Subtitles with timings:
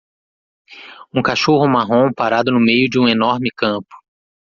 [1.13, 3.93] um cachorro marrom parado no meio de um enorme campo.